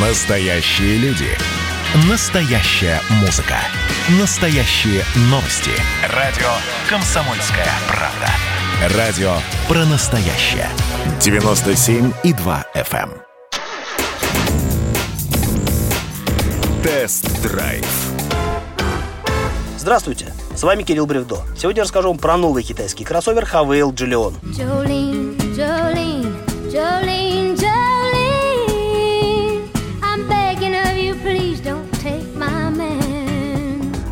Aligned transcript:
Настоящие 0.00 0.96
люди. 0.98 1.26
Настоящая 2.08 3.00
музыка. 3.20 3.56
Настоящие 4.20 5.02
новости. 5.22 5.72
Радио 6.14 6.46
«Комсомольская 6.88 7.66
правда». 7.88 8.96
Радио 8.96 9.32
про 9.66 9.84
настоящее. 9.86 10.68
97,2 11.18 12.64
FM. 12.76 13.10
эм. 13.10 13.12
Тест-драйв. 16.84 17.84
Здравствуйте, 19.78 20.32
с 20.54 20.62
вами 20.62 20.84
Кирилл 20.84 21.06
Бревдо. 21.06 21.38
Сегодня 21.56 21.82
расскажу 21.82 22.10
вам 22.10 22.18
про 22.18 22.36
новый 22.36 22.62
китайский 22.62 23.02
кроссовер 23.02 23.44
Geleon. 23.46 24.34
Jolene, 24.42 25.36
Jolene, 25.56 26.32
Jolene, 26.70 27.56
Jolene. 27.56 27.87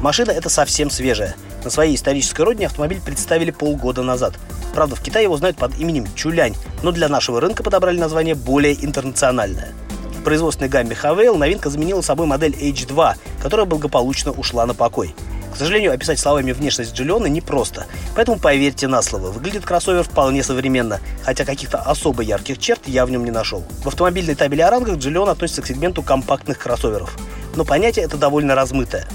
Машина 0.06 0.30
эта 0.30 0.48
совсем 0.48 0.88
свежая. 0.88 1.34
На 1.64 1.70
своей 1.70 1.96
исторической 1.96 2.42
родине 2.42 2.66
автомобиль 2.66 3.00
представили 3.04 3.50
полгода 3.50 4.04
назад. 4.04 4.34
Правда, 4.72 4.94
в 4.94 5.00
Китае 5.00 5.24
его 5.24 5.36
знают 5.36 5.56
под 5.56 5.76
именем 5.80 6.06
Чулянь, 6.14 6.54
но 6.84 6.92
для 6.92 7.08
нашего 7.08 7.40
рынка 7.40 7.64
подобрали 7.64 7.98
название 7.98 8.36
более 8.36 8.74
интернациональное. 8.84 9.72
В 10.16 10.22
производственной 10.22 10.68
гамме 10.68 10.94
Havail 10.94 11.36
новинка 11.36 11.70
заменила 11.70 12.02
собой 12.02 12.28
модель 12.28 12.52
H2, 12.52 13.16
которая 13.42 13.66
благополучно 13.66 14.30
ушла 14.30 14.64
на 14.64 14.74
покой. 14.74 15.12
К 15.52 15.56
сожалению, 15.56 15.92
описать 15.92 16.20
словами 16.20 16.52
внешность 16.52 16.94
Джиллиона 16.94 17.26
непросто, 17.26 17.86
поэтому 18.14 18.38
поверьте 18.38 18.86
на 18.86 19.02
слово, 19.02 19.32
выглядит 19.32 19.64
кроссовер 19.64 20.04
вполне 20.04 20.44
современно, 20.44 21.00
хотя 21.24 21.44
каких-то 21.44 21.78
особо 21.78 22.22
ярких 22.22 22.58
черт 22.58 22.82
я 22.86 23.06
в 23.06 23.10
нем 23.10 23.24
не 23.24 23.32
нашел. 23.32 23.64
В 23.82 23.88
автомобильной 23.88 24.36
табеле 24.36 24.66
о 24.66 24.70
рангах 24.70 24.98
Джиллион 24.98 25.30
относится 25.30 25.62
к 25.62 25.66
сегменту 25.66 26.04
компактных 26.04 26.60
кроссоверов, 26.60 27.16
но 27.56 27.64
понятие 27.64 28.04
это 28.04 28.16
довольно 28.16 28.54
размытое. 28.54 29.08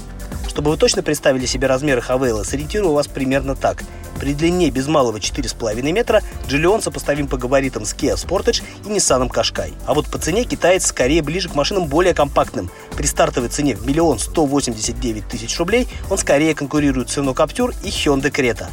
Чтобы 0.52 0.70
вы 0.70 0.76
точно 0.76 1.02
представили 1.02 1.46
себе 1.46 1.66
размеры 1.66 2.02
Хавейла, 2.02 2.42
сориентирую 2.42 2.92
вас 2.92 3.06
примерно 3.06 3.56
так. 3.56 3.82
При 4.20 4.34
длине 4.34 4.68
без 4.68 4.86
малого 4.86 5.16
4,5 5.16 5.80
метра 5.92 6.20
Джиллион 6.46 6.82
сопоставим 6.82 7.26
по 7.26 7.38
габаритам 7.38 7.86
с 7.86 7.94
Kia 7.94 8.16
Sportage 8.16 8.62
и 8.84 8.88
Nissan 8.90 9.30
Qashqai. 9.30 9.72
А 9.86 9.94
вот 9.94 10.08
по 10.08 10.18
цене 10.18 10.44
китаец 10.44 10.84
скорее 10.84 11.22
ближе 11.22 11.48
к 11.48 11.54
машинам 11.54 11.86
более 11.86 12.12
компактным. 12.12 12.70
При 12.98 13.06
стартовой 13.06 13.48
цене 13.48 13.74
в 13.74 13.86
миллион 13.86 14.18
189 14.18 15.26
тысяч 15.26 15.58
рублей 15.58 15.88
он 16.10 16.18
скорее 16.18 16.54
конкурирует 16.54 17.08
с 17.08 17.16
Renault 17.16 17.34
Captur 17.34 17.74
и 17.82 17.88
Hyundai 17.88 18.30
Creta. 18.30 18.66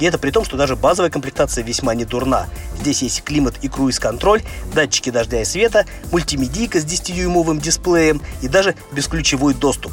И 0.00 0.06
это 0.06 0.16
при 0.16 0.30
том, 0.30 0.46
что 0.46 0.56
даже 0.56 0.76
базовая 0.76 1.10
комплектация 1.10 1.62
весьма 1.62 1.94
не 1.94 2.06
дурна. 2.06 2.46
Здесь 2.80 3.02
есть 3.02 3.22
климат 3.22 3.56
и 3.60 3.68
круиз-контроль, 3.68 4.40
датчики 4.74 5.10
дождя 5.10 5.42
и 5.42 5.44
света, 5.44 5.84
мультимедийка 6.10 6.80
с 6.80 6.86
10-дюймовым 6.86 7.60
дисплеем 7.60 8.22
и 8.40 8.48
даже 8.48 8.74
бесключевой 8.92 9.52
доступ. 9.52 9.92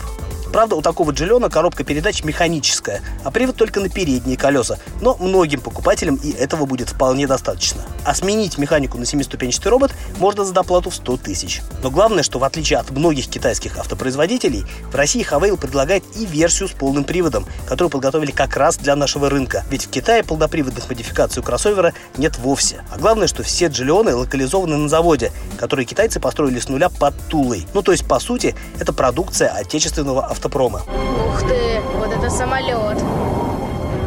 Правда, 0.56 0.78
у 0.78 0.82
такого 0.82 1.12
Джиллиона 1.12 1.50
коробка 1.50 1.84
передач 1.84 2.24
механическая, 2.24 3.02
а 3.26 3.30
привод 3.30 3.58
только 3.58 3.82
на 3.82 3.90
передние 3.90 4.38
колеса, 4.38 4.78
но 5.02 5.18
многим 5.20 5.60
покупателям 5.60 6.16
и 6.16 6.32
этого 6.32 6.66
будет 6.66 6.92
вполне 6.92 7.28
достаточно. 7.28 7.82
А 8.06 8.16
сменить 8.16 8.58
механику 8.58 8.98
на 8.98 9.04
7-ступенчатый 9.04 9.70
робот 9.70 9.92
можно 10.18 10.46
за 10.46 10.54
доплату 10.54 10.92
в 10.92 10.96
100 10.96 11.18
тысяч. 11.18 11.62
Но 11.84 11.92
главное, 11.92 12.24
что 12.24 12.40
в 12.40 12.46
отличие 12.46 12.80
от 12.80 12.90
многих 12.92 13.28
китайских 13.28 13.78
автопроизводителей, 13.78 14.64
в 14.90 14.96
России 14.96 15.30
Havail 15.30 15.58
предлагает 15.58 16.06
и 16.16 16.26
версию 16.26 16.70
с 16.70 16.72
полным 16.72 17.04
приводом, 17.04 17.46
которую 17.68 17.90
подготовили 17.90 18.32
как 18.32 18.56
раз 18.56 18.78
для 18.78 18.96
нашего 18.96 19.30
рынка. 19.30 19.66
Ведь 19.70 19.88
в 19.88 19.90
Китае 19.90 20.24
полноприводных 20.24 20.88
модификаций 20.88 21.42
у 21.42 21.44
кроссовера 21.44 21.94
нет 22.16 22.38
вовсе. 22.38 22.82
А 22.94 22.98
главное, 22.98 23.28
что 23.28 23.44
все 23.44 23.68
Джиллионы 23.68 24.16
локализованы 24.16 24.78
на 24.78 24.88
заводе, 24.88 25.34
который 25.58 25.84
китайцы 25.84 26.22
построили 26.22 26.62
с 26.62 26.70
нуля 26.70 26.88
под 26.88 27.14
Тулой. 27.28 27.68
Ну, 27.74 27.82
то 27.82 27.92
есть, 27.92 28.08
по 28.08 28.22
сути, 28.22 28.56
это 28.80 28.94
продукция 28.94 29.50
отечественного 29.50 30.26
автопрома. 30.46 30.82
Ух 31.28 31.42
ты, 31.42 31.82
вот 31.98 32.12
это 32.12 32.30
самолет. 32.30 32.98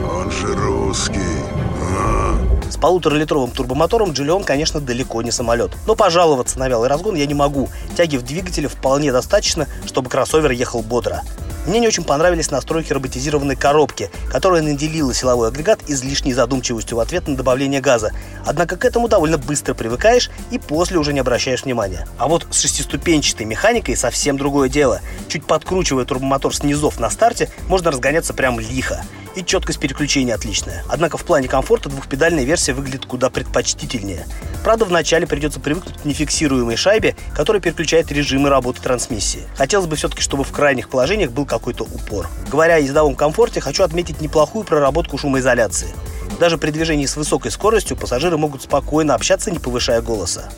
Он 0.08 0.30
же 0.30 0.54
русский. 0.54 1.20
А, 1.98 2.36
С 2.70 2.76
полуторалитровым 2.76 3.50
турбомотором 3.50 4.12
Джиллион, 4.12 4.44
конечно, 4.44 4.80
далеко 4.80 5.20
не 5.22 5.32
самолет. 5.32 5.72
Но 5.86 5.96
пожаловаться 5.96 6.58
на 6.58 6.68
вялый 6.68 6.88
разгон 6.88 7.16
я 7.16 7.26
не 7.26 7.34
могу. 7.34 7.68
Тяги 7.96 8.16
в 8.16 8.22
двигателе 8.22 8.68
вполне 8.68 9.12
достаточно, 9.12 9.66
чтобы 9.86 10.08
кроссовер 10.10 10.52
ехал 10.52 10.82
бодро. 10.82 11.22
Мне 11.68 11.80
не 11.80 11.86
очень 11.86 12.02
понравились 12.02 12.50
настройки 12.50 12.94
роботизированной 12.94 13.54
коробки, 13.54 14.10
которая 14.30 14.62
наделила 14.62 15.12
силовой 15.12 15.48
агрегат 15.48 15.80
излишней 15.86 16.32
задумчивостью 16.32 16.96
в 16.96 17.00
ответ 17.00 17.28
на 17.28 17.36
добавление 17.36 17.82
газа. 17.82 18.12
Однако 18.46 18.78
к 18.78 18.86
этому 18.86 19.06
довольно 19.06 19.36
быстро 19.36 19.74
привыкаешь 19.74 20.30
и 20.50 20.58
после 20.58 20.96
уже 20.96 21.12
не 21.12 21.20
обращаешь 21.20 21.64
внимания. 21.64 22.08
А 22.16 22.26
вот 22.26 22.46
с 22.50 22.62
шестиступенчатой 22.62 23.44
механикой 23.44 23.96
совсем 23.96 24.38
другое 24.38 24.70
дело. 24.70 25.02
Чуть 25.28 25.44
подкручивая 25.44 26.06
турбомотор 26.06 26.54
с 26.54 26.62
на 26.62 27.10
старте, 27.10 27.50
можно 27.68 27.90
разгоняться 27.90 28.32
прям 28.32 28.58
лихо 28.58 29.04
и 29.38 29.44
четкость 29.44 29.78
переключения 29.78 30.34
отличная. 30.34 30.84
Однако 30.88 31.16
в 31.16 31.24
плане 31.24 31.48
комфорта 31.48 31.88
двухпедальная 31.88 32.44
версия 32.44 32.72
выглядит 32.72 33.06
куда 33.06 33.30
предпочтительнее. 33.30 34.26
Правда, 34.64 34.84
вначале 34.84 35.26
придется 35.26 35.60
привыкнуть 35.60 35.96
к 35.98 36.04
нефиксируемой 36.04 36.76
шайбе, 36.76 37.14
которая 37.34 37.62
переключает 37.62 38.10
режимы 38.10 38.48
работы 38.48 38.82
трансмиссии. 38.82 39.44
Хотелось 39.56 39.86
бы 39.86 39.96
все-таки, 39.96 40.22
чтобы 40.22 40.44
в 40.44 40.50
крайних 40.50 40.88
положениях 40.88 41.30
был 41.30 41.46
какой-то 41.46 41.84
упор. 41.84 42.28
Говоря 42.50 42.74
о 42.74 42.78
ездовом 42.80 43.14
комфорте, 43.14 43.60
хочу 43.60 43.84
отметить 43.84 44.20
неплохую 44.20 44.64
проработку 44.64 45.18
шумоизоляции. 45.18 45.88
Даже 46.40 46.58
при 46.58 46.70
движении 46.70 47.06
с 47.06 47.16
высокой 47.16 47.50
скоростью 47.50 47.96
пассажиры 47.96 48.36
могут 48.36 48.62
спокойно 48.62 49.14
общаться, 49.14 49.50
не 49.50 49.58
повышая 49.58 50.02
голоса. 50.02 50.50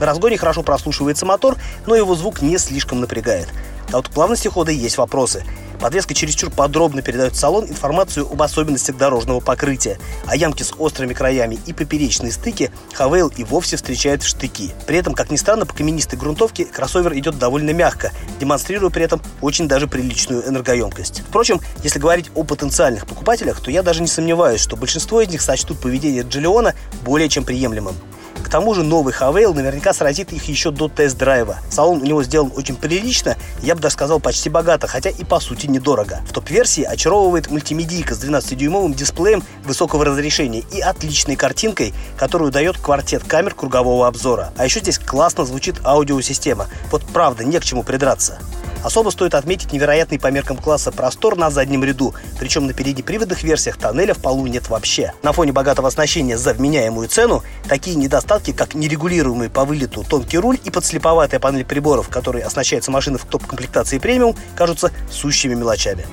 На 0.00 0.06
разгоне 0.06 0.36
хорошо 0.36 0.62
прослушивается 0.62 1.26
мотор, 1.26 1.56
но 1.86 1.94
его 1.94 2.14
звук 2.14 2.42
не 2.42 2.58
слишком 2.58 3.00
напрягает. 3.00 3.48
А 3.92 3.98
вот 3.98 4.08
к 4.08 4.10
плавности 4.10 4.48
хода 4.48 4.72
есть 4.72 4.98
вопросы. 4.98 5.44
Подвеска 5.82 6.14
чересчур 6.14 6.48
подробно 6.48 7.02
передает 7.02 7.32
в 7.32 7.36
салон 7.36 7.66
информацию 7.66 8.30
об 8.30 8.40
особенностях 8.40 8.96
дорожного 8.96 9.40
покрытия, 9.40 9.98
а 10.26 10.36
ямки 10.36 10.62
с 10.62 10.72
острыми 10.78 11.12
краями 11.12 11.58
и 11.66 11.72
поперечные 11.72 12.30
стыки 12.30 12.70
Хавейл 12.92 13.32
и 13.36 13.42
вовсе 13.42 13.74
встречает 13.74 14.22
в 14.22 14.28
штыки. 14.28 14.70
При 14.86 14.98
этом, 14.98 15.12
как 15.12 15.32
ни 15.32 15.36
странно, 15.36 15.66
по 15.66 15.74
каменистой 15.74 16.20
грунтовке 16.20 16.66
кроссовер 16.66 17.18
идет 17.18 17.36
довольно 17.36 17.70
мягко, 17.70 18.12
демонстрируя 18.38 18.90
при 18.90 19.02
этом 19.02 19.20
очень 19.40 19.66
даже 19.66 19.88
приличную 19.88 20.48
энергоемкость. 20.48 21.24
Впрочем, 21.28 21.60
если 21.82 21.98
говорить 21.98 22.30
о 22.36 22.44
потенциальных 22.44 23.08
покупателях, 23.08 23.60
то 23.60 23.72
я 23.72 23.82
даже 23.82 24.02
не 24.02 24.08
сомневаюсь, 24.08 24.60
что 24.60 24.76
большинство 24.76 25.20
из 25.20 25.30
них 25.30 25.42
сочтут 25.42 25.80
поведение 25.80 26.22
Джиллиона 26.22 26.76
более 27.04 27.28
чем 27.28 27.42
приемлемым. 27.42 27.96
К 28.42 28.48
тому 28.48 28.74
же 28.74 28.82
новый 28.82 29.12
Хавейл 29.12 29.54
наверняка 29.54 29.92
сразит 29.92 30.32
их 30.32 30.44
еще 30.44 30.70
до 30.70 30.88
тест-драйва. 30.88 31.58
Салон 31.70 32.02
у 32.02 32.04
него 32.04 32.22
сделан 32.22 32.52
очень 32.54 32.76
прилично, 32.76 33.36
я 33.62 33.74
бы 33.74 33.80
даже 33.80 33.94
сказал 33.94 34.20
почти 34.20 34.50
богато, 34.50 34.86
хотя 34.86 35.10
и 35.10 35.24
по 35.24 35.40
сути 35.40 35.66
недорого. 35.66 36.20
В 36.28 36.32
топ-версии 36.32 36.82
очаровывает 36.82 37.50
мультимедийка 37.50 38.14
с 38.14 38.22
12-дюймовым 38.22 38.94
дисплеем 38.94 39.42
высокого 39.64 40.04
разрешения 40.04 40.64
и 40.72 40.80
отличной 40.80 41.36
картинкой, 41.36 41.94
которую 42.18 42.50
дает 42.50 42.76
квартет 42.78 43.22
камер 43.24 43.54
кругового 43.54 44.06
обзора. 44.06 44.52
А 44.56 44.64
еще 44.64 44.80
здесь 44.80 44.98
классно 44.98 45.44
звучит 45.44 45.76
аудиосистема. 45.84 46.66
Вот 46.90 47.02
правда, 47.12 47.44
не 47.44 47.58
к 47.58 47.64
чему 47.64 47.82
придраться. 47.82 48.38
Особо 48.82 49.10
стоит 49.10 49.34
отметить 49.34 49.72
невероятный 49.72 50.18
по 50.18 50.26
меркам 50.28 50.56
класса 50.56 50.90
простор 50.90 51.36
на 51.36 51.50
заднем 51.50 51.84
ряду, 51.84 52.14
причем 52.38 52.66
на 52.66 52.72
переднеприводных 52.72 53.42
версиях 53.42 53.76
тоннеля 53.76 54.14
в 54.14 54.18
полу 54.18 54.46
нет 54.46 54.68
вообще. 54.68 55.12
На 55.22 55.32
фоне 55.32 55.52
богатого 55.52 55.88
оснащения 55.88 56.36
за 56.36 56.52
вменяемую 56.52 57.08
цену, 57.08 57.42
такие 57.68 57.96
недостатки, 57.96 58.52
как 58.52 58.74
нерегулируемый 58.74 59.50
по 59.50 59.64
вылету 59.64 60.04
тонкий 60.08 60.38
руль 60.38 60.58
и 60.64 60.70
подслеповатая 60.70 61.38
панель 61.38 61.64
приборов, 61.64 62.08
которой 62.08 62.42
оснащается 62.42 62.90
машина 62.90 63.18
в 63.18 63.24
топ-комплектации 63.24 63.98
премиум, 63.98 64.36
кажутся 64.56 64.90
сущими 65.10 65.54
мелочами. 65.54 66.04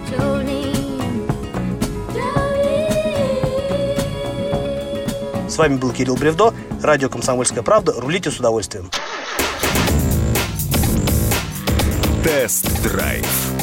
С 5.48 5.58
вами 5.58 5.78
был 5.78 5.92
Кирилл 5.92 6.16
Бревдо, 6.16 6.54
радио 6.82 7.10
«Комсомольская 7.10 7.64
правда». 7.64 7.94
Рулите 7.98 8.30
с 8.30 8.40
удовольствием. 8.40 8.90
Тест-драйв. 12.30 13.59